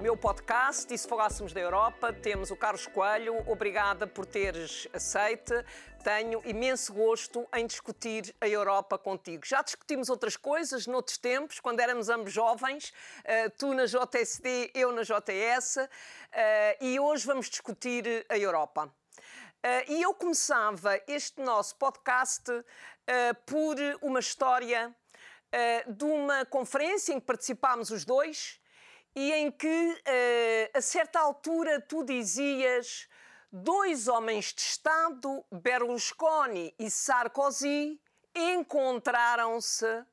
[0.00, 3.36] meu podcast, e se falássemos da Europa, temos o Carlos Coelho.
[3.46, 5.52] Obrigada por teres aceite.
[6.02, 9.44] Tenho imenso gosto em discutir a Europa contigo.
[9.44, 14.90] Já discutimos outras coisas noutros tempos, quando éramos ambos jovens, uh, tu na JSD, eu
[14.90, 15.88] na JS, uh,
[16.80, 18.86] e hoje vamos discutir a Europa.
[18.86, 22.44] Uh, e eu começava este nosso podcast
[23.44, 24.94] por uma história
[25.88, 28.60] de uma conferência em que participámos os dois
[29.14, 33.08] e em que, uh, a certa altura, tu dizias
[33.52, 38.00] dois homens de Estado, Berlusconi e Sarkozy,
[38.34, 40.04] encontraram-se.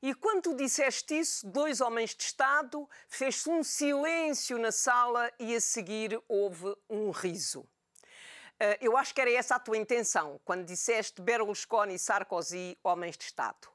[0.00, 5.60] E quando disseste isso, dois homens de Estado, fez-se um silêncio na sala e a
[5.60, 7.60] seguir houve um riso.
[7.60, 13.16] Uh, eu acho que era essa a tua intenção, quando disseste Berlusconi e Sarkozy, homens
[13.16, 13.68] de Estado.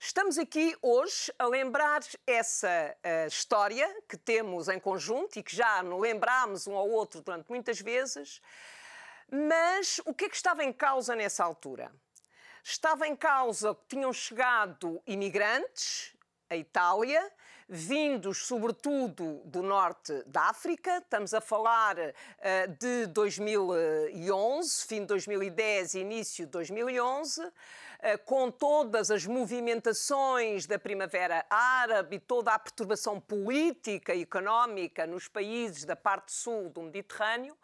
[0.00, 5.82] Estamos aqui hoje a lembrar essa uh, história que temos em conjunto e que já
[5.82, 8.40] nos lembrámos um ao outro durante muitas vezes,
[9.28, 11.90] mas o que é que estava em causa nessa altura?
[12.62, 16.16] Estava em causa que tinham chegado imigrantes
[16.48, 17.32] à Itália,
[17.68, 20.98] vindos sobretudo do norte da África.
[20.98, 27.42] Estamos a falar uh, de 2011, fim de 2010 e início de 2011.
[28.00, 35.04] Eh, com todas as movimentações da Primavera Árabe e toda a perturbação política e económica
[35.04, 37.58] nos países da parte sul do Mediterrâneo,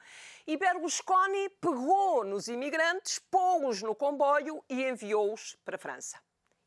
[0.44, 6.18] e Berlusconi pegou nos imigrantes, pô-los no comboio e enviou-os para a França.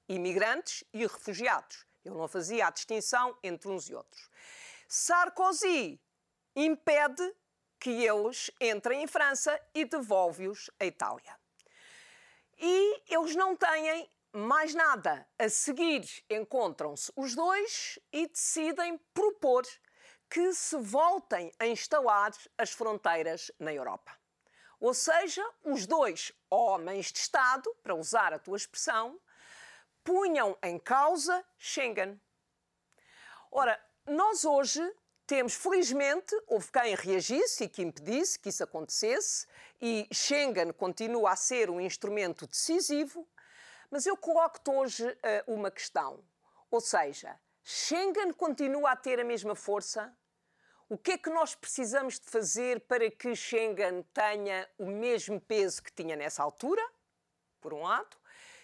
[0.07, 1.86] Imigrantes e refugiados.
[2.07, 4.29] Ele não fazia a distinção entre uns e outros.
[4.87, 5.99] Sarkozy
[6.55, 7.35] impede
[7.79, 11.37] que eles entrem em França e devolve-os à Itália.
[12.57, 15.27] E eles não têm mais nada.
[15.37, 19.63] A seguir encontram-se os dois e decidem propor
[20.29, 24.17] que se voltem a instalar as fronteiras na Europa.
[24.79, 29.19] Ou seja, os dois homens de Estado, para usar a tua expressão,
[30.07, 32.17] punham em causa Schengen.
[33.51, 34.81] Ora, nós hoje
[35.25, 39.45] temos, felizmente, houve quem reagisse e que impedisse que isso acontecesse,
[39.81, 43.27] e Schengen continua a ser um instrumento decisivo,
[43.91, 46.23] mas eu coloco-te hoje uh, uma questão.
[46.71, 50.17] Ou seja, Schengen continua a ter a mesma força?
[50.87, 55.83] O que é que nós precisamos de fazer para que Schengen tenha o mesmo peso
[55.83, 56.81] que tinha nessa altura?
[57.59, 58.15] Por um lado.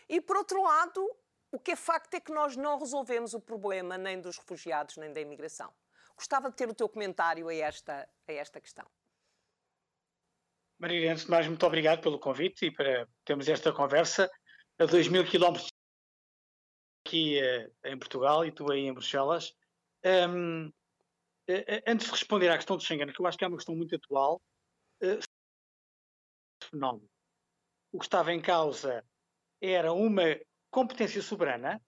[0.08, 1.18] E por outro lado,
[1.54, 5.14] o que é facto é que nós não resolvemos o problema nem dos refugiados nem
[5.14, 5.72] da imigração.
[6.16, 8.90] Gostava de ter o teu comentário a esta, a esta questão.
[10.80, 14.30] Maria, antes de mais, muito obrigado pelo convite e para termos esta conversa
[14.80, 15.70] a 2 mil quilómetros
[17.06, 19.56] aqui uh, em Portugal e tu aí em Bruxelas.
[20.04, 20.72] Um, uh,
[21.54, 23.76] uh, antes de responder à questão de Schengen, que eu acho que é uma questão
[23.76, 24.42] muito atual,
[26.64, 27.08] fenómeno.
[27.92, 29.06] O que estava em causa
[29.62, 30.24] era uma
[30.74, 31.80] competência soberana.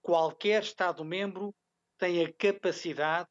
[0.00, 1.52] Qualquer Estado-membro
[1.98, 3.28] tem a capacidade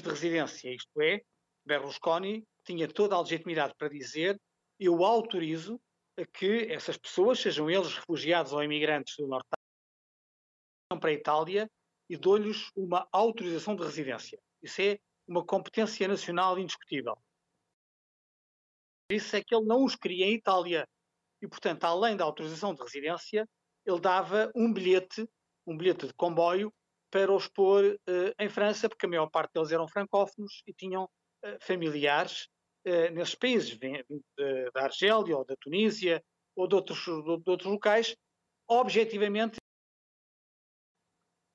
[0.00, 1.20] de residência, isto é,
[1.66, 4.40] Berlusconi tinha toda a legitimidade para dizer
[4.78, 5.80] eu autorizo
[6.16, 9.48] a que essas pessoas, sejam eles refugiados ou imigrantes do Norte
[11.00, 11.68] para a Itália
[12.08, 14.40] e dou-lhes uma autorização de residência.
[14.62, 17.18] Isso é uma competência nacional indiscutível.
[19.10, 20.88] Isso é que ele não os queria em Itália.
[21.40, 23.48] E, portanto, além da autorização de residência,
[23.86, 25.28] ele dava um bilhete,
[25.66, 26.72] um bilhete de comboio,
[27.10, 31.04] para os pôr uh, em França, porque a maior parte deles eram francófonos e tinham
[31.04, 32.48] uh, familiares
[32.86, 33.78] uh, nesses países,
[34.74, 36.22] da Argélia ou da Tunísia
[36.56, 38.16] ou de outros, de outros locais.
[38.68, 39.58] Objetivamente,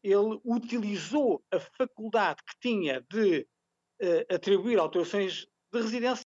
[0.04, 3.48] ele utilizou a faculdade que tinha de
[4.30, 6.26] atribuir autorizações de residência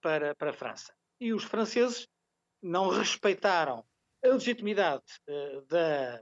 [0.00, 0.92] para, para a França.
[1.22, 2.08] E os franceses
[2.60, 3.86] não respeitaram
[4.24, 5.04] a legitimidade
[5.68, 6.20] da,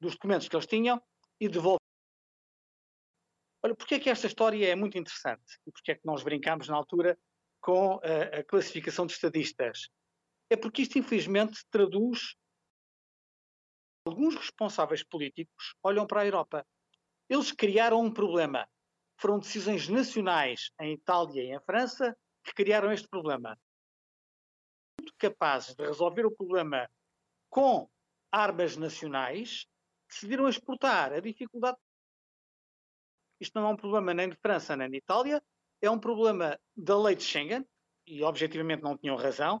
[0.00, 0.98] dos documentos que eles tinham
[1.38, 1.76] e devolver.
[3.62, 6.68] Olha, porque é que esta história é muito interessante e porque é que nós brincámos
[6.68, 7.18] na altura
[7.60, 9.90] com a, a classificação de estadistas?
[10.48, 12.34] É porque isto, infelizmente, traduz.
[14.06, 16.66] Alguns responsáveis políticos olham para a Europa.
[17.28, 18.66] Eles criaram um problema.
[19.20, 23.58] Foram decisões nacionais em Itália e em França que criaram este problema.
[25.18, 26.88] Capazes de resolver o problema
[27.48, 27.88] com
[28.30, 29.66] armas nacionais,
[30.08, 31.78] decidiram exportar a dificuldade.
[33.40, 35.42] Isto não é um problema nem de França nem de Itália,
[35.80, 37.66] é um problema da lei de Schengen,
[38.06, 39.60] e objetivamente não tinham razão,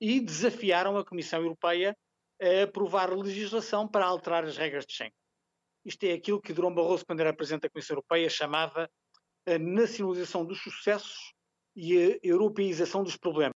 [0.00, 1.96] e desafiaram a Comissão Europeia
[2.40, 5.14] a aprovar legislação para alterar as regras de Schengen.
[5.84, 8.90] Isto é aquilo que Durão Barroso, quando era Presidente da Comissão Europeia, chamava
[9.46, 11.32] a nacionalização dos sucessos
[11.74, 13.51] e a europeização dos problemas.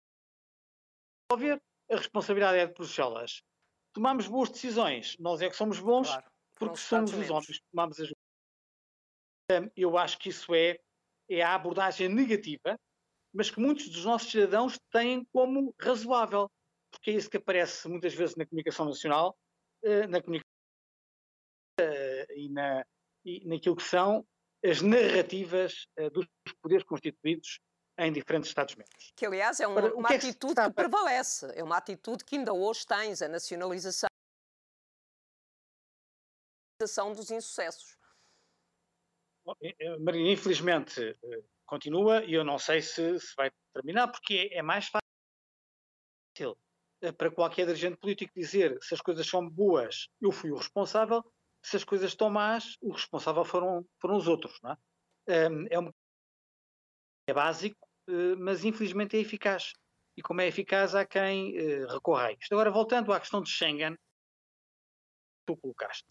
[1.94, 3.44] A responsabilidade é de Bruxelas.
[3.92, 6.24] Tomamos boas decisões, nós é que somos bons, claro,
[6.56, 8.10] porque somos os homens que tomamos as
[9.76, 10.76] Eu acho que isso é,
[11.30, 12.76] é a abordagem negativa,
[13.32, 16.50] mas que muitos dos nossos cidadãos têm como razoável,
[16.90, 19.36] porque é isso que aparece muitas vezes na comunicação nacional,
[19.84, 20.50] eh, na comunicação
[21.78, 22.84] eh, e, na,
[23.24, 24.26] e naquilo que são
[24.64, 26.26] as narrativas eh, dos
[26.60, 27.60] poderes constituídos
[27.98, 29.12] em diferentes Estados-membros.
[29.16, 32.36] Que, aliás, é uma, uma que atitude é que, que prevalece, é uma atitude que
[32.36, 34.08] ainda hoje tens, a nacionalização
[37.14, 37.96] dos insucessos.
[40.00, 41.16] Marina, infelizmente
[41.66, 45.04] continua e eu não sei se, se vai terminar, porque é, é mais fácil
[47.18, 51.22] para qualquer dirigente político dizer se as coisas são boas, eu fui o responsável,
[51.62, 54.58] se as coisas estão más, o responsável foram, foram os outros.
[54.62, 54.76] Não é?
[55.70, 55.90] é, um,
[57.26, 57.78] é básico,
[58.08, 59.72] eh, mas infelizmente é eficaz.
[60.16, 62.52] E como é eficaz, há quem uh, recorra a isto.
[62.52, 63.96] Agora, voltando à questão de Schengen,
[65.44, 66.06] tu colocaste.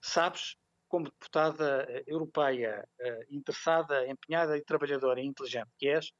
[0.00, 0.56] Sabes,
[0.88, 2.88] como deputada eh, europeia
[3.28, 6.12] interessada, empenhada e trabalhadora e inteligente que és,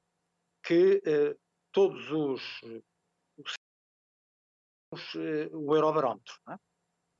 [0.62, 1.02] que
[1.72, 2.42] todos os,
[3.37, 3.54] os,
[4.92, 5.14] os
[5.52, 6.34] o Eurobarómetro.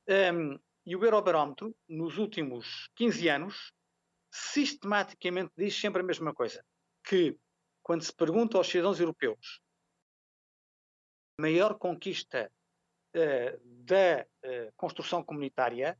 [0.07, 0.31] É?
[0.31, 3.73] Um, e o Eurobarómetro, nos últimos 15 anos,
[4.31, 6.63] sistematicamente diz sempre a mesma coisa:
[7.03, 7.37] que
[7.81, 9.61] quando se pergunta aos cidadãos europeus
[11.37, 12.51] a maior conquista
[13.15, 15.99] uh, da uh, construção comunitária,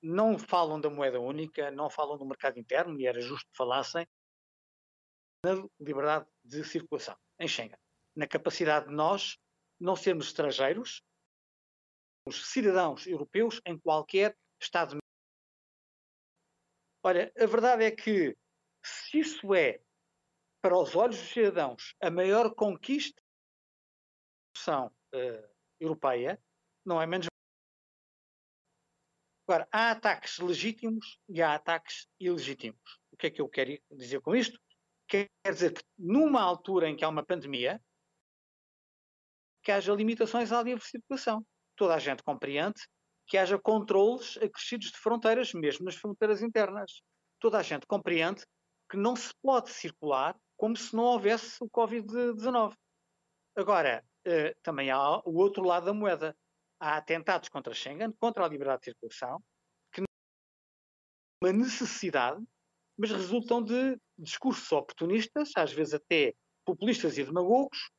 [0.00, 4.06] não falam da moeda única, não falam do mercado interno, e era justo que falassem,
[5.44, 7.78] na liberdade de circulação em Schengen,
[8.14, 9.38] na capacidade de nós
[9.80, 11.02] não sermos estrangeiros,
[12.26, 14.98] os cidadãos europeus em qualquer Estado.
[17.02, 18.36] Olha, a verdade é que
[18.82, 19.83] se isso é
[20.64, 23.20] para os olhos dos cidadãos, a maior conquista
[24.66, 26.42] da União uh, Europeia
[26.86, 27.26] não é menos.
[29.46, 32.98] Agora, há ataques legítimos e há ataques ilegítimos.
[33.12, 34.58] O que é que eu quero dizer com isto?
[35.06, 37.78] Quer dizer que, numa altura em que há uma pandemia,
[39.62, 41.46] que haja limitações à livre circulação.
[41.76, 42.80] Toda a gente compreende
[43.26, 47.02] que haja controles acrescidos de fronteiras, mesmo nas fronteiras internas.
[47.38, 48.46] Toda a gente compreende
[48.90, 52.76] que não se pode circular como se não houvesse o Covid-19.
[53.56, 56.36] Agora, eh, também há o outro lado da moeda.
[56.80, 59.42] Há atentados contra Schengen, contra a liberdade de circulação,
[59.92, 60.06] que não
[61.42, 62.42] uma necessidade,
[62.96, 66.34] mas resultam de discursos oportunistas, às vezes até
[66.64, 67.90] populistas e demagogos,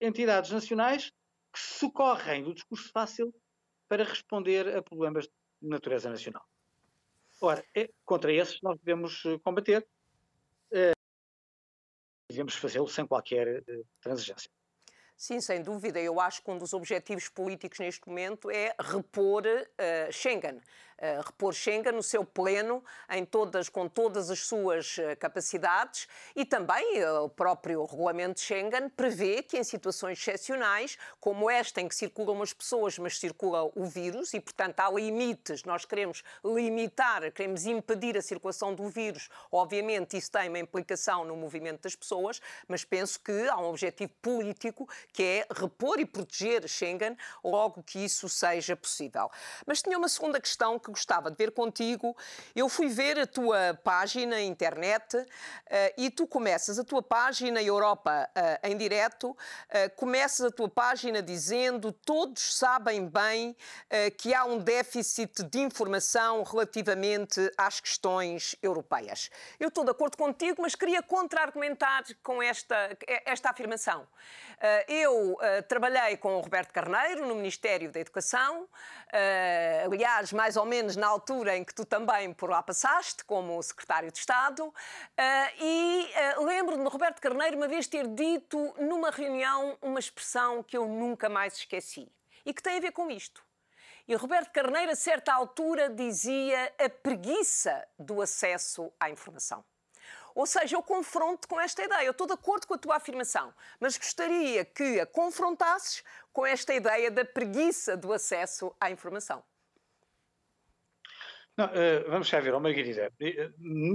[0.00, 1.10] entidades nacionais
[1.52, 3.32] que socorrem do discurso fácil
[3.88, 6.44] para responder a problemas de natureza nacional.
[7.40, 9.86] Ora, é, contra esses nós devemos eh, combater
[12.34, 14.50] devemos fazê-lo sem qualquer uh, transigência.
[15.16, 16.00] Sim, sem dúvida.
[16.00, 20.60] Eu acho que um dos objetivos políticos neste momento é repor uh, Schengen.
[20.96, 26.44] Uh, repor Schengen no seu pleno, em todas, com todas as suas uh, capacidades e
[26.44, 32.40] também o próprio regulamento Schengen prevê que em situações excepcionais, como esta em que circulam
[32.42, 38.16] as pessoas, mas circula o vírus e, portanto, há limites, nós queremos limitar, queremos impedir
[38.16, 39.28] a circulação do vírus.
[39.50, 44.12] Obviamente, isso tem uma implicação no movimento das pessoas, mas penso que há um objetivo
[44.22, 49.30] político que é repor e proteger Schengen logo que isso seja possível.
[49.66, 52.16] Mas tinha uma segunda questão que gostava de ver contigo.
[52.54, 55.26] Eu fui ver a tua página internet uh,
[55.96, 59.36] e tu começas a tua página Europa uh, em direto, uh,
[59.96, 63.56] começas a tua página dizendo todos sabem bem
[64.18, 69.30] que há um déficit de informação relativamente às questões europeias.
[69.58, 72.76] Eu estou de acordo contigo, mas queria contra-argumentar com esta,
[73.24, 74.06] esta afirmação.
[74.88, 75.38] Eu
[75.68, 78.68] trabalhei com o Roberto Carneiro no Ministério da Educação,
[79.84, 83.62] aliás, mais ou menos menos na altura em que tu também por lá passaste, como
[83.62, 84.72] secretário de Estado, uh,
[85.60, 90.76] e uh, lembro-me de Roberto Carneiro uma vez ter dito numa reunião uma expressão que
[90.76, 92.10] eu nunca mais esqueci
[92.44, 93.40] e que tem a ver com isto.
[94.08, 99.64] E Roberto Carneiro, a certa altura, dizia a preguiça do acesso à informação.
[100.34, 102.04] Ou seja, eu confronto com esta ideia.
[102.04, 106.02] Eu estou de acordo com a tua afirmação, mas gostaria que a confrontasses
[106.32, 109.42] com esta ideia da preguiça do acesso à informação.
[111.56, 113.50] Não, uh, vamos já ver, oh Margarida, eh,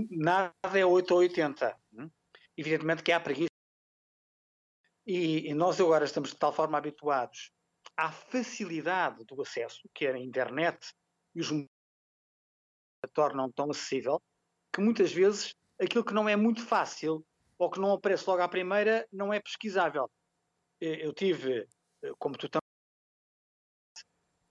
[0.09, 1.77] nada é 8 ou 80.
[1.93, 2.09] Hum?
[2.55, 3.49] Evidentemente que há preguiça.
[5.05, 7.51] E, e, nós agora estamos de tal forma habituados
[7.97, 10.93] à facilidade do acesso, que é a internet
[11.35, 11.51] e os
[13.03, 14.21] a tornam tão acessível,
[14.73, 17.25] que muitas vezes aquilo que não é muito fácil
[17.57, 20.09] ou que não aparece logo à primeira não é pesquisável.
[20.79, 21.67] Eh, eu tive,
[22.17, 22.58] como tu também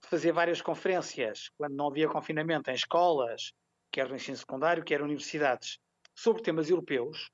[0.09, 3.53] fazer várias conferências, quando não havia confinamento, em escolas,
[3.91, 5.77] quer no ensino secundário, quer universidades,
[6.15, 7.29] sobre temas europeus,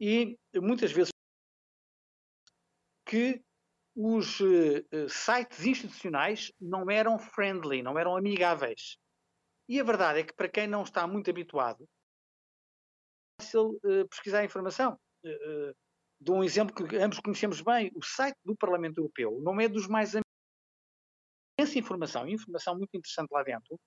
[0.00, 1.12] e muitas vezes
[3.06, 3.42] que
[3.94, 8.96] os uh, sites institucionais não eram friendly, não eram amigáveis.
[9.68, 11.88] E a verdade é que para quem não está muito habituado,
[13.40, 14.98] é fácil uh, pesquisar informação.
[15.24, 15.74] Uh,
[16.20, 17.90] dou um exemplo que ambos conhecemos bem.
[17.94, 20.14] O site do Parlamento Europeu não é dos mais
[21.58, 23.78] imensa informação, informação muito interessante lá dentro,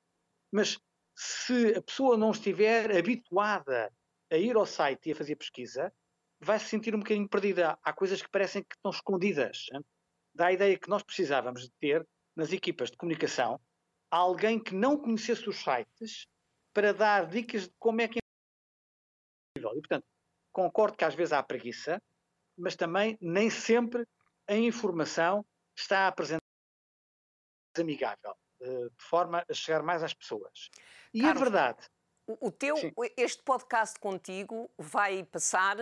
[0.51, 0.78] mas
[1.16, 3.92] se a pessoa não estiver habituada
[4.30, 5.94] a ir ao site e a fazer pesquisa,
[6.40, 7.78] vai se sentir um bocadinho perdida.
[7.82, 9.66] Há coisas que parecem que estão escondidas.
[10.34, 13.60] Dá a ideia que nós precisávamos de ter nas equipas de comunicação
[14.10, 16.28] alguém que não conhecesse os sites
[16.74, 18.22] para dar dicas de como é que é
[19.58, 20.06] E, portanto,
[20.51, 22.01] concordo que às vezes há preguiça,
[22.58, 24.06] mas também nem sempre
[24.48, 26.40] a informação está apresentada
[27.80, 30.70] amigável, eh, de forma a chegar mais às pessoas.
[31.13, 31.80] E Carlos, é verdade.
[32.40, 32.75] O teu,
[33.18, 35.78] este podcast contigo vai passar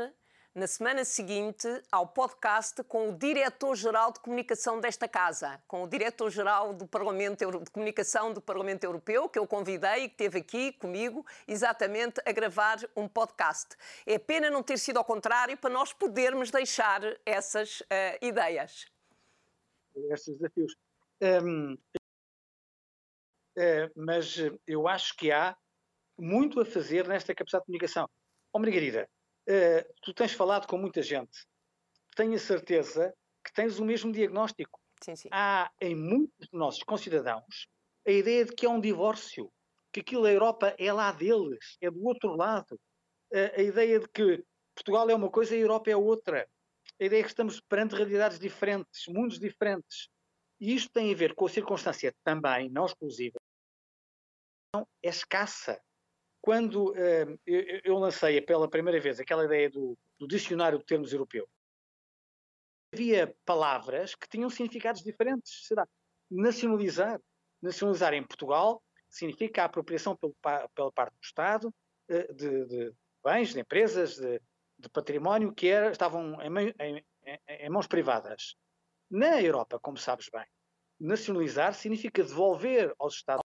[0.53, 6.73] na semana seguinte ao podcast com o diretor-geral de comunicação desta casa, com o diretor-geral
[6.73, 11.25] do Parlamento de Comunicação do Parlamento Europeu, que eu convidei e que esteve aqui comigo
[11.47, 13.75] exatamente a gravar um podcast.
[14.05, 17.85] É pena não ter sido ao contrário para nós podermos deixar essas uh,
[18.21, 18.87] ideias.
[19.95, 20.75] Esses desafios.
[21.21, 21.77] Um,
[23.57, 25.57] é, mas eu acho que há
[26.17, 28.09] muito a fazer nesta capacidade de comunicação.
[28.53, 29.09] Oh, Margarida,
[29.49, 31.45] uh, tu tens falado com muita gente.
[32.15, 34.79] Tenho a certeza que tens o mesmo diagnóstico.
[35.03, 35.29] Sim, sim.
[35.31, 37.67] Há em muitos dos nossos concidadãos
[38.07, 39.51] a ideia de que é um divórcio,
[39.91, 42.79] que aquilo a Europa é lá deles, é do outro lado.
[43.31, 46.49] Uh, a ideia de que Portugal é uma coisa e a Europa é outra.
[46.99, 50.09] A ideia de que estamos perante realidades diferentes, mundos diferentes.
[50.59, 53.39] E isto tem a ver com a circunstância também, não exclusiva,
[54.75, 55.81] é escassa.
[56.41, 61.11] Quando uh, eu, eu, lancei pela primeira vez aquela ideia do, do dicionário de termos
[61.11, 61.47] europeu,
[62.93, 65.67] havia palavras que tinham significados diferentes.
[65.67, 65.87] Será?
[66.29, 67.21] Nacionalizar.
[67.61, 70.35] Nacionalizar em Portugal significa a apropriação pelo,
[70.73, 71.73] pela parte do Estado
[72.09, 74.41] uh, de, de, bens, de empresas, de,
[74.77, 77.05] de património que era, estavam em, em,
[77.47, 78.55] em mãos privadas.
[79.09, 80.45] Na Europa, como sabes bem,
[80.99, 83.43] nacionalizar significa devolver aos Estados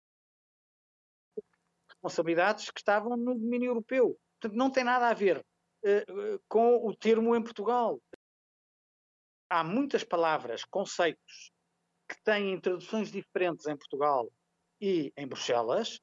[1.90, 4.20] responsabilidades que estavam no domínio europeu.
[4.40, 8.02] Portanto, não tem nada a ver uh, com o termo em Portugal.
[9.50, 11.52] Há muitas palavras, conceitos,
[12.10, 14.30] que têm traduções diferentes em Portugal
[14.82, 16.00] e em Bruxelas,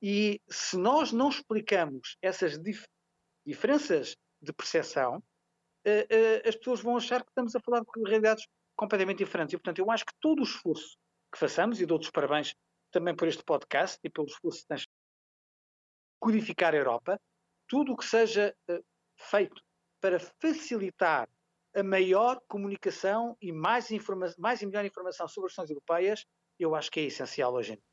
[0.00, 2.86] e se nós não explicamos essas dif
[3.44, 8.46] diferenças de percepção, uh, uh, as pessoas vão achar que estamos a falar de realidades
[8.82, 9.54] completamente diferentes.
[9.54, 10.96] E, portanto, eu acho que todo o esforço
[11.32, 12.54] que façamos, e dou-te os parabéns
[12.90, 14.86] também por este podcast e pelo esforço que tens
[16.20, 17.20] codificar a Europa,
[17.68, 18.84] tudo o que seja uh,
[19.16, 19.62] feito
[20.00, 21.28] para facilitar
[21.74, 23.88] a maior comunicação e mais,
[24.36, 26.26] mais e melhor informação sobre as questões europeias,
[26.58, 27.91] eu acho que é essencial hoje em dia.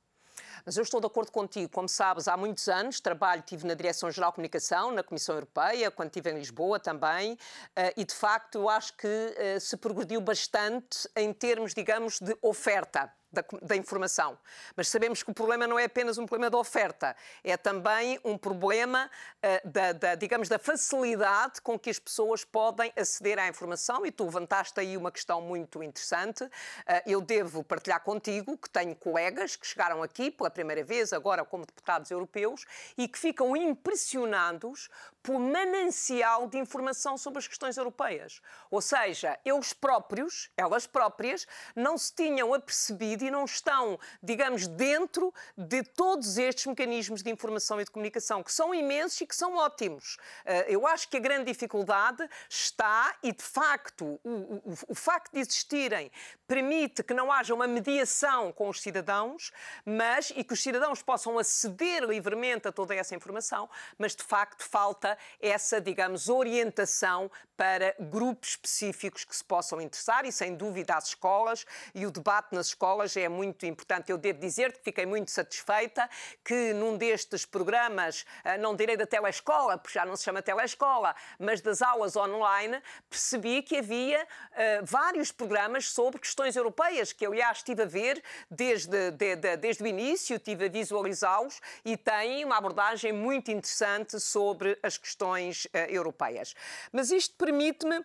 [0.65, 1.69] Mas eu estou de acordo contigo.
[1.69, 6.09] Como sabes, há muitos anos trabalho, tive na Direção-Geral de Comunicação, na Comissão Europeia, quando
[6.09, 7.37] estive em Lisboa também,
[7.75, 12.35] eh, e de facto eu acho que eh, se progrediu bastante em termos, digamos, de
[12.41, 14.37] oferta da, da, informação.
[14.75, 18.37] Mas sabemos que o problema não é apenas um problema da oferta, é também um
[18.37, 24.05] problema uh, da, da, digamos, da facilidade com que as pessoas podem aceder à informação
[24.05, 26.43] e tu levantaste aí uma questão muito interessante.
[26.43, 26.49] Uh,
[27.05, 31.65] eu devo partilhar contigo que tenho colegas que chegaram aqui pela primeira vez, agora como
[31.65, 32.65] deputados europeus,
[32.97, 34.89] e que ficam impressionados
[35.21, 38.41] pelo manancial de informação sobre as questões europeias.
[38.71, 41.45] Ou seja, eles próprios, elas próprias,
[41.75, 47.79] não se tinham apercebido e não estão, digamos, dentro de todos estes mecanismos de informação
[47.79, 50.15] e de comunicação, que são imensos e que são ótimos.
[50.45, 55.33] Uh, eu acho que a grande dificuldade está, e de facto, o, o, o facto
[55.33, 56.11] de existirem
[56.47, 59.51] permite que não haja uma mediação com os cidadãos,
[59.85, 64.63] mas e que os cidadãos possam aceder livremente a toda essa informação, mas de facto
[64.63, 71.09] falta essa, digamos, orientação para grupos específicos que se possam interessar e, sem dúvida, as
[71.09, 74.11] escolas e o debate nas escolas é muito importante.
[74.11, 76.09] Eu devo dizer que fiquei muito satisfeita
[76.43, 81.15] que num destes programas, ah, não direi da telescola, porque já não se chama telescola,
[81.37, 87.57] mas das aulas online, percebi que havia uh, vários programas sobre questões europeias, que aliás
[87.57, 92.57] estive a ver desde, de, de, desde o início, estive a visualizá-los e têm uma
[92.57, 96.53] abordagem muito interessante sobre as questões uh, europeias.
[96.91, 98.03] Mas isto permite-me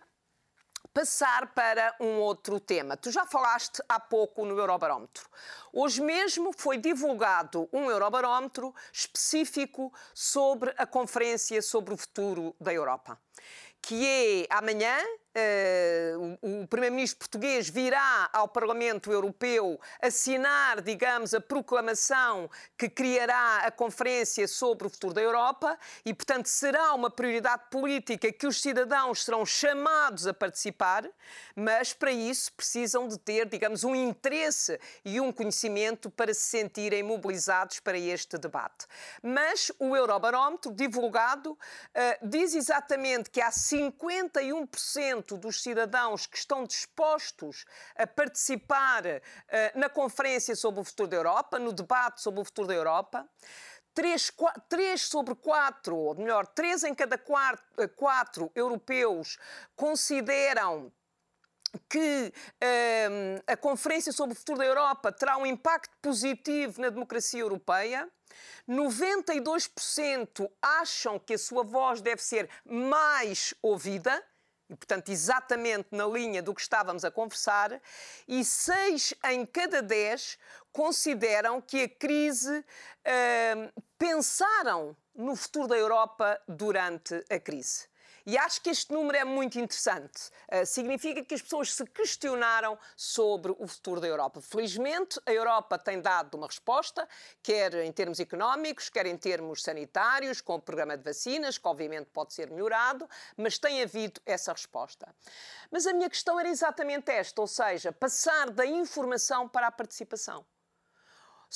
[0.95, 2.95] passar para um outro tema.
[2.95, 5.29] Tu já falaste há pouco no Eurobarómetro.
[5.73, 13.19] Hoje mesmo foi divulgado um Eurobarómetro específico sobre a Conferência sobre o Futuro da Europa,
[13.81, 14.97] que é amanhã,
[15.37, 23.71] Uh, o primeiro-ministro português virá ao Parlamento Europeu assinar, digamos, a proclamação que criará a
[23.71, 29.25] Conferência sobre o Futuro da Europa e, portanto, será uma prioridade política que os cidadãos
[29.25, 31.05] serão chamados a participar,
[31.53, 37.03] mas para isso precisam de ter, digamos, um interesse e um conhecimento para se sentirem
[37.03, 38.87] mobilizados para este debate.
[39.21, 41.57] Mas o Eurobarómetro, divulgado, uh,
[42.23, 47.65] diz exatamente que há 51% dos cidadãos que estão dispostos
[47.95, 52.67] a participar uh, na Conferência sobre o Futuro da Europa, no debate sobre o futuro
[52.67, 53.27] da Europa.
[53.93, 59.37] Três, quatro, três sobre quatro, ou melhor, três em cada quatro, eh, quatro europeus
[59.73, 60.91] consideram
[61.89, 67.41] que uh, a Conferência sobre o Futuro da Europa terá um impacto positivo na democracia
[67.41, 68.09] europeia.
[68.67, 74.23] 92% acham que a sua voz deve ser mais ouvida
[74.69, 77.79] e, portanto, exatamente na linha do que estávamos a conversar,
[78.27, 80.37] e seis em cada dez
[80.71, 87.87] consideram que a crise uh, pensaram no futuro da Europa durante a crise.
[88.25, 90.31] E acho que este número é muito interessante.
[90.51, 94.41] Uh, significa que as pessoas se questionaram sobre o futuro da Europa.
[94.41, 97.07] Felizmente, a Europa tem dado uma resposta,
[97.43, 102.07] quer em termos económicos, quer em termos sanitários, com o programa de vacinas, que obviamente
[102.11, 105.13] pode ser melhorado, mas tem havido essa resposta.
[105.69, 110.43] Mas a minha questão era exatamente esta, ou seja, passar da informação para a participação.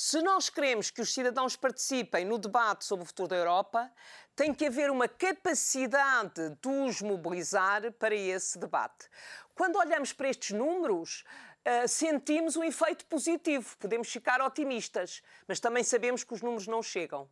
[0.02, 3.92] Se nós queremos que os cidadãos participem no debate sobre o futuro da Europa,
[4.34, 9.10] tem que haver uma capacidade de os mobilizar para esse debate.
[9.54, 11.22] Quando olhamos para estes números,
[11.60, 16.82] Uh, sentimos um efeito positivo, podemos ficar otimistas, mas também sabemos que os números não
[16.82, 17.28] chegam.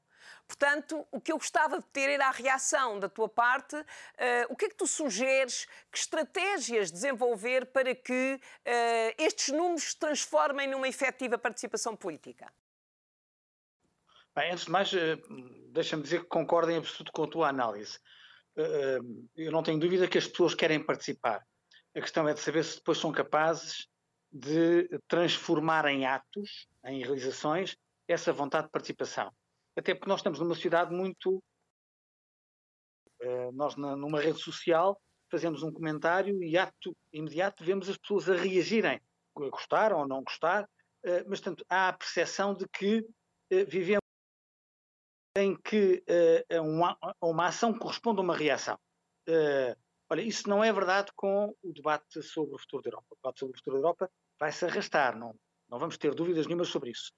[0.46, 3.76] Portanto, o que eu gostava de ter era a reação da tua parte.
[3.76, 3.84] Uh,
[4.48, 5.66] o que é que tu sugeres?
[5.90, 12.52] Que estratégias desenvolver para que uh, estes números se transformem numa efetiva participação política?
[14.34, 14.92] Bem, antes de mais,
[15.70, 17.98] deixa-me dizer que concordo em absoluto com a tua análise.
[19.34, 21.44] Eu não tenho dúvida que as pessoas querem participar.
[21.96, 23.88] A questão é de saber se depois são capazes
[24.30, 29.32] de transformar em atos, em realizações, essa vontade de participação.
[29.78, 31.40] Até porque nós estamos numa sociedade muito.
[33.22, 38.28] Uh, nós, na, numa rede social, fazemos um comentário e, ato imediato, vemos as pessoas
[38.28, 39.00] a reagirem,
[39.36, 44.02] a gostar ou não gostar, uh, mas, tanto há a percepção de que uh, vivemos
[45.36, 46.02] em que
[46.60, 48.76] uma, uma, ação corresponde a uma reação.
[50.10, 53.06] Olha, isso não é verdade com o debate sobre o futuro da Europa.
[53.10, 55.38] O debate sobre o futuro da Europa vai se arrastar, não,
[55.68, 57.12] não vamos ter dúvidas nenhumas sobre isso.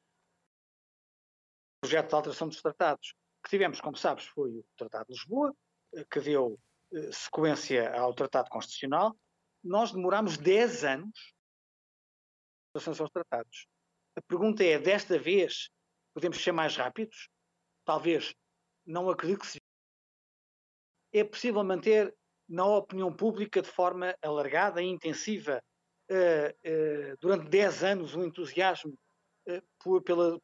[1.80, 5.54] Projeto de alteração dos tratados que tivemos, como sabes, foi o Tratado de Lisboa,
[5.94, 6.58] eh, que deu
[6.92, 9.16] eh, sequência ao Tratado Constitucional.
[9.64, 11.34] Nós demoramos 10 anos
[12.72, 13.66] para aos tratados.
[14.16, 15.70] A pergunta é: desta vez
[16.14, 17.28] podemos ser mais rápidos?
[17.84, 18.34] Talvez.
[18.86, 19.58] Não acredito que se.
[21.12, 22.14] É possível manter
[22.48, 25.62] na opinião pública de forma alargada e intensiva
[26.10, 28.92] uh, uh, durante 10 anos o entusiasmo
[29.48, 30.38] uh, por, pela,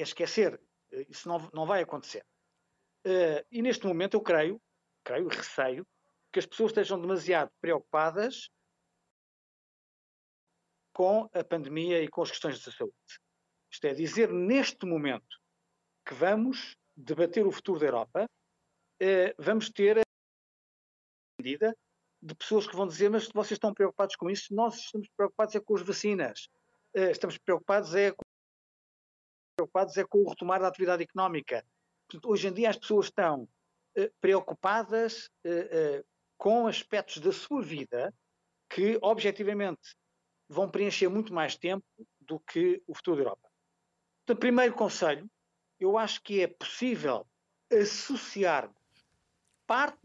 [0.00, 0.60] é esquecer.
[1.08, 2.24] Isso não, não vai acontecer.
[3.50, 4.60] e neste momento eu creio,
[5.04, 5.86] creio, receio,
[6.32, 8.50] que as pessoas estejam demasiado preocupadas
[10.92, 12.94] com a pandemia e com as questões de saúde.
[13.70, 15.38] Isto é dizer, neste momento,
[16.04, 18.26] que vamos debater o futuro da Europa,
[19.38, 20.00] vamos ter
[21.38, 21.76] medida
[22.20, 25.60] de pessoas que vão dizer, mas vocês estão preocupados com isso, nós estamos preocupados é
[25.60, 26.48] com as vacinas.
[26.94, 28.12] estamos preocupados é,
[29.58, 31.66] preocupados é com o retomar da atividade económica.
[32.08, 33.48] Portanto, hoje em dia as pessoas estão
[34.20, 35.28] preocupadas
[36.36, 38.14] com aspectos da sua vida
[38.70, 39.96] que, objetivamente,
[40.48, 41.84] vão preencher muito mais tempo
[42.20, 43.50] do que o futuro da Europa.
[44.24, 45.28] Portanto, primeiro conselho,
[45.80, 47.26] eu acho que é possível
[47.72, 48.76] associarmos
[49.66, 49.98] parte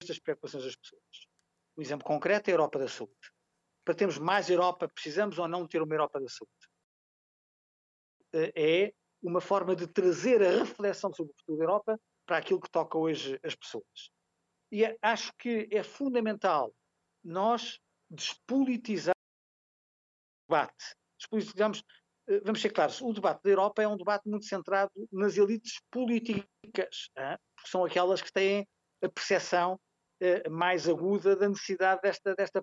[0.00, 1.02] destas preocupações das pessoas.
[1.76, 3.14] Um exemplo concreto é a Europa da Saúde.
[3.84, 6.52] Para termos mais Europa, precisamos ou não ter uma Europa da Saúde?
[8.54, 12.70] É uma forma de trazer a reflexão sobre o futuro da Europa para aquilo que
[12.70, 14.10] toca hoje as pessoas.
[14.70, 16.74] E acho que é fundamental
[17.24, 17.78] nós
[18.10, 20.94] despolitizar o debate.
[21.18, 21.82] Despolitizamos,
[22.28, 25.80] eh, vamos ser claros, o debate da Europa é um debate muito centrado nas elites
[25.90, 28.66] políticas, porque são aquelas que têm
[29.02, 29.80] a percepção
[30.20, 32.62] eh, mais aguda da necessidade desta, desta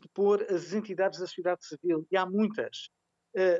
[0.00, 2.97] de pôr as entidades da sociedade civil, e há muitas, eh,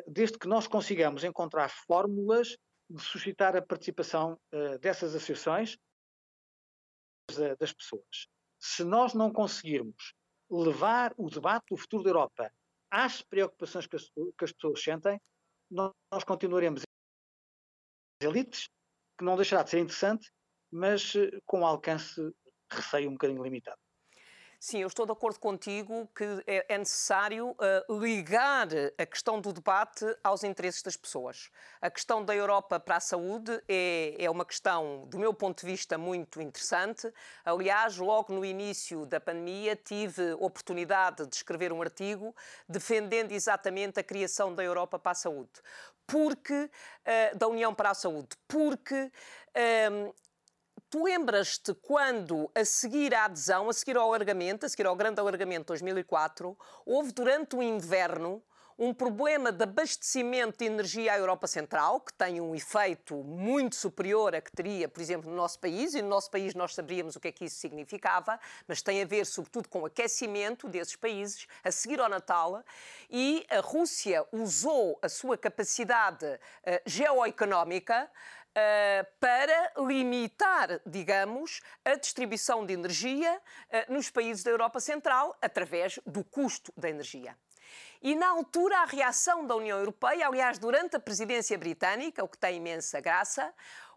[0.06, 2.56] desde que nós consigamos encontrar fórmulas
[2.90, 4.38] de suscitar a participação
[4.80, 5.76] dessas associações
[7.58, 8.28] das pessoas
[8.60, 10.14] se nós não conseguirmos
[10.50, 12.52] levar o debate do futuro da Europa
[12.90, 15.20] às preocupações que as, pessoas sentem,
[15.70, 16.82] nós, nós continuaremos
[18.20, 18.68] elites,
[19.18, 20.30] que não deixará de ser interessante,
[20.72, 22.20] mas eh, com alcance,
[22.70, 23.78] receio, um bocadinho limitado.
[24.60, 28.66] Sim, eu estou de acordo contigo que é, é necessário uh, ligar
[28.98, 31.48] a questão do debate aos interesses das pessoas.
[31.80, 35.66] A questão da Europa para a saúde é, é uma questão, do meu ponto de
[35.66, 37.08] vista, muito interessante.
[37.44, 42.34] Aliás, logo no início da pandemia, tive oportunidade de escrever um artigo
[42.68, 45.52] defendendo exatamente a criação da Europa para a saúde.
[46.04, 50.14] Porque, uh, da União para a Saúde, porque uh,
[50.90, 55.20] Tu lembras-te quando, a seguir à adesão, a seguir ao alargamento, a seguir ao grande
[55.20, 58.42] alargamento de 2004, houve durante o inverno
[58.78, 64.34] um problema de abastecimento de energia à Europa Central, que tem um efeito muito superior
[64.34, 67.20] a que teria, por exemplo, no nosso país, e no nosso país nós saberíamos o
[67.20, 71.46] que é que isso significava, mas tem a ver sobretudo com o aquecimento desses países,
[71.62, 72.64] a seguir ao Natal,
[73.10, 76.38] e a Rússia usou a sua capacidade uh,
[76.86, 78.08] geoeconómica
[79.20, 83.40] para limitar, digamos, a distribuição de energia
[83.88, 87.36] uh, nos países da Europa Central através do custo da energia.
[88.00, 92.38] E na altura, a reação da União Europeia, aliás, durante a presidência britânica, o que
[92.38, 93.52] tem imensa graça,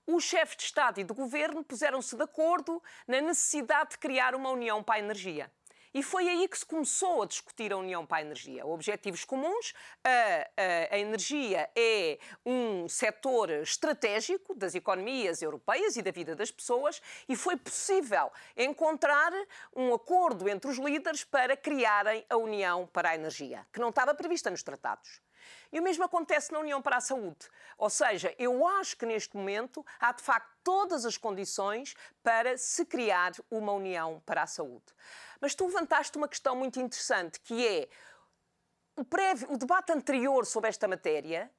[0.07, 4.49] os chefes de Estado e de governo puseram-se de acordo na necessidade de criar uma
[4.49, 5.51] União para a Energia.
[5.93, 8.65] E foi aí que se começou a discutir a União para a Energia.
[8.65, 9.73] Objetivos comuns,
[10.03, 16.49] a, a, a energia é um setor estratégico das economias europeias e da vida das
[16.49, 19.33] pessoas e foi possível encontrar
[19.75, 24.13] um acordo entre os líderes para criarem a União para a Energia, que não estava
[24.13, 25.21] prevista nos tratados.
[25.71, 27.49] E o mesmo acontece na União para a Saúde.
[27.77, 32.85] Ou seja, eu acho que neste momento há de facto todas as condições para se
[32.85, 34.85] criar uma União para a Saúde.
[35.39, 37.89] Mas tu levantaste uma questão muito interessante, que é
[38.95, 41.51] o, prévio, o debate anterior sobre esta matéria,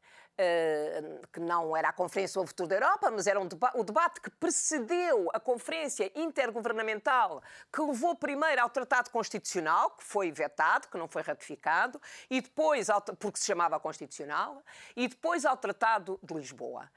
[1.33, 3.85] que não era a Conferência sobre o Futuro da Europa, mas era um deba o
[3.85, 7.43] debate que precedeu a Conferência Intergovernamental,
[7.73, 12.89] que levou primeiro ao Tratado Constitucional, que foi vetado, que não foi ratificado, e depois,
[12.91, 14.63] ao, porque se chamava Constitucional,
[14.97, 16.91] e depois ao Tratado de Lisboa.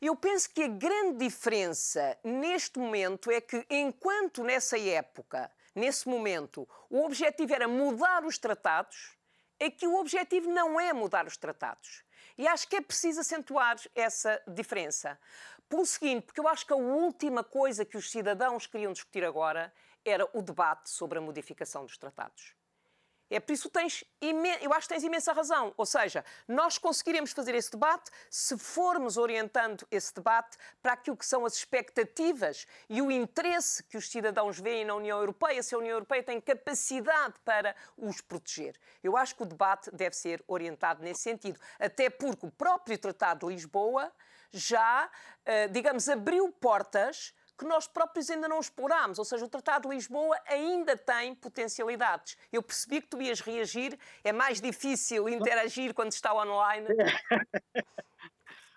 [0.00, 6.68] Eu penso que a grande diferença neste momento é que, enquanto nessa época nesse momento,
[6.88, 9.16] o objetivo era mudar os tratados,
[9.58, 12.03] é que o objetivo não é mudar os tratados.
[12.36, 15.18] E acho que é preciso acentuar essa diferença.
[15.68, 19.72] Pelo seguinte, porque eu acho que a última coisa que os cidadãos queriam discutir agora
[20.04, 22.54] era o debate sobre a modificação dos tratados.
[23.30, 24.04] É por isso que tens,
[24.60, 25.72] eu acho que tens imensa razão.
[25.76, 31.26] Ou seja, nós conseguiremos fazer esse debate se formos orientando esse debate para aquilo que
[31.26, 35.78] são as expectativas e o interesse que os cidadãos veem na União Europeia, se a
[35.78, 38.76] União Europeia tem capacidade para os proteger.
[39.02, 41.58] Eu acho que o debate deve ser orientado nesse sentido.
[41.78, 44.12] Até porque o próprio Tratado de Lisboa
[44.52, 45.10] já,
[45.44, 49.18] eh, digamos, abriu portas que nós próprios ainda não explorámos.
[49.18, 52.36] Ou seja, o Tratado de Lisboa ainda tem potencialidades.
[52.52, 56.86] Eu percebi que tu ias reagir, é mais difícil interagir quando está online.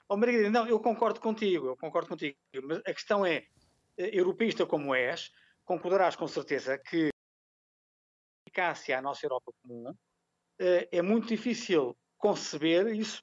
[0.09, 3.45] Oh, Margarida, não, eu concordo contigo, eu concordo contigo, mas a questão é,
[3.97, 5.33] eh, europeísta como és,
[5.65, 9.93] concordarás com certeza que a eficácia à nossa Europa comum
[10.59, 13.21] eh, é muito difícil conceber isso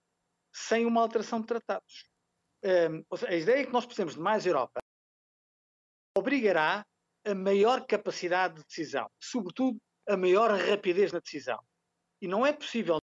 [0.52, 2.04] sem uma alteração de tratados.
[2.62, 4.83] Ehm, seja, a ideia é que nós precisamos de mais Europa
[6.16, 6.86] obrigará
[7.24, 11.58] a maior capacidade de decisão, sobretudo a maior rapidez na decisão.
[12.20, 12.98] E não é possível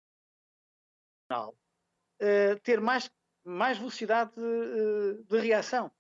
[1.32, 3.10] uh, ter mais,
[3.43, 5.91] mais velocidade de, de, reação.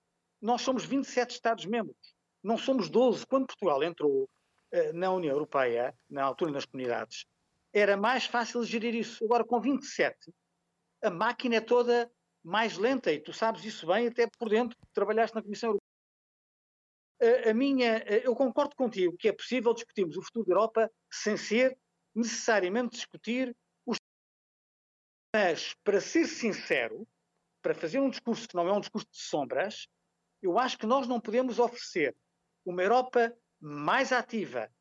[0.41, 1.97] Nós somos 27 Estados-membros,
[2.43, 3.25] não somos 12.
[3.25, 7.25] Quando Portugal entrou uh, na União Europeia, na altura nas comunidades,
[7.73, 9.23] era mais fácil gerir isso.
[9.25, 10.31] Agora, com 27,
[11.03, 12.11] a máquina é toda
[12.43, 15.88] mais lenta e tu sabes isso bem, até por dentro, trabalhaste na Comissão Europeia.
[17.21, 21.77] A, minha, eu concordo contigo que é possível discutirmos o futuro da Europa sem ser
[22.15, 23.55] necessariamente discutir
[23.85, 23.97] os.
[25.35, 27.05] Mas, para ser sincero,
[27.61, 29.87] para fazer um discurso que não é um discurso de sombras,
[30.41, 32.15] eu acho que nós não podemos oferecer
[32.65, 34.71] uma Europa mais ativa,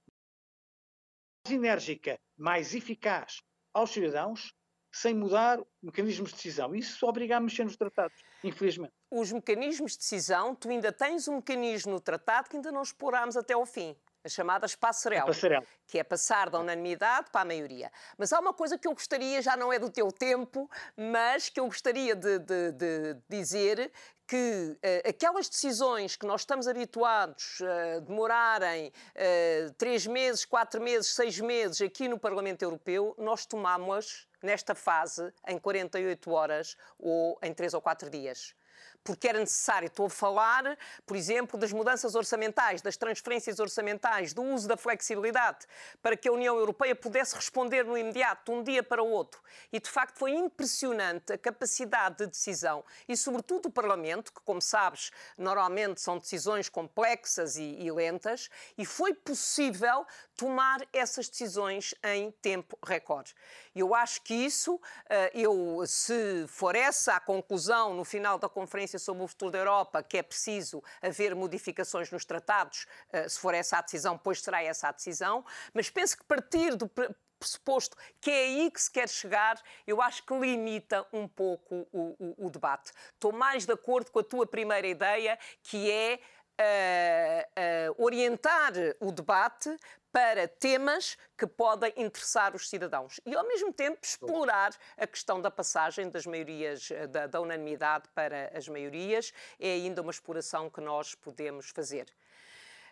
[1.45, 4.55] mais enérgica, mais eficaz aos cidadãos
[4.93, 6.75] sem mudar mecanismos de decisão.
[6.75, 8.98] Isso obriga a mexer nos tratados, infelizmente.
[9.11, 13.37] Os mecanismos de decisão, tu ainda tens um mecanismo no tratado que ainda não explorámos
[13.37, 13.97] até ao fim.
[14.23, 17.91] As chamadas passarela, passarela, que é passar da unanimidade para a maioria.
[18.19, 21.59] Mas há uma coisa que eu gostaria, já não é do teu tempo, mas que
[21.59, 23.91] eu gostaria de, de, de dizer
[24.27, 31.15] que uh, aquelas decisões que nós estamos habituados a demorarem uh, três meses, quatro meses,
[31.15, 37.55] seis meses aqui no Parlamento Europeu, nós tomamos nesta fase em 48 horas ou em
[37.55, 38.55] 3 ou 4 dias
[39.03, 39.87] porque era necessário.
[39.87, 45.67] Estou a falar, por exemplo, das mudanças orçamentais, das transferências orçamentais, do uso da flexibilidade,
[46.03, 49.41] para que a União Europeia pudesse responder no imediato, de um dia para o outro.
[49.73, 54.61] E, de facto, foi impressionante a capacidade de decisão e, sobretudo, o Parlamento, que, como
[54.61, 60.07] sabes, normalmente são decisões complexas e, e lentas, e foi possível
[60.39, 63.35] tomar essas decisões em tempo recorde.
[63.75, 69.01] Eu acho que isso, eh, eu, se for essa a conclusão no final da Conferência
[69.01, 73.53] sobre o Futuro da Europa, que é preciso haver modificações nos tratados, eh, se for
[73.53, 78.31] essa a decisão, pois será essa a decisão, mas penso que partir do pressuposto que
[78.31, 82.51] é aí que se quer chegar, eu acho que limita um pouco o, o, o
[82.51, 82.93] debate.
[83.15, 86.21] Estou mais de acordo com a tua primeira ideia, que é
[86.59, 89.75] uh, uh, orientar o debate
[90.13, 95.51] para temas que podem interessar os cidadãos e, ao mesmo tempo, explorar a questão da
[95.51, 99.33] passagem das maiorias, eh, da, da unanimidade para as maiorias.
[99.59, 102.07] É ainda uma exploração que nós podemos fazer.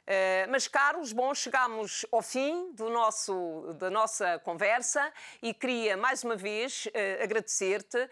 [0.07, 6.23] Uh, mas, Carlos, bom, chegamos ao fim do nosso, da nossa conversa e queria mais
[6.23, 8.09] uma vez uh, agradecer-te uh,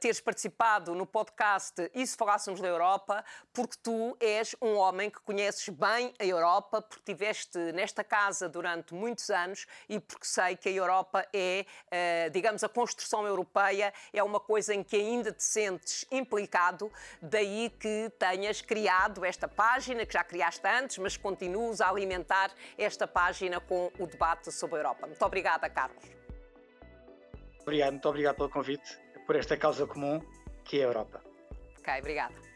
[0.00, 5.20] teres participado no podcast E se Falássemos da Europa, porque tu és um homem que
[5.20, 10.68] conheces bem a Europa, porque estiveste nesta casa durante muitos anos e porque sei que
[10.68, 11.64] a Europa é,
[12.30, 18.10] digamos, a construção europeia é uma coisa em que ainda te sentes implicado, daí que
[18.18, 23.90] tenhas criado esta página, que já criaste antes, mas continues a alimentar esta página com
[23.98, 25.06] o debate sobre a Europa.
[25.06, 26.04] Muito obrigada, Carlos.
[27.60, 30.20] Obrigado, muito obrigado pelo convite, por esta causa comum
[30.64, 31.22] que é a Europa.
[31.78, 32.49] Ok, obrigada.